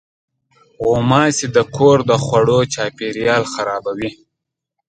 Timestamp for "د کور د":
1.55-2.11